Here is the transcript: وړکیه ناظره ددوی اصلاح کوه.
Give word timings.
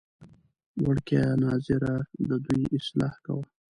وړکیه 0.85 1.23
ناظره 1.43 1.93
ددوی 2.29 2.63
اصلاح 2.77 3.13
کوه. 3.25 3.45